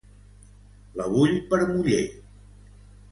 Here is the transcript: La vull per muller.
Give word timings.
La 1.01 1.05
vull 1.17 1.35
per 1.51 1.59
muller. 1.75 2.01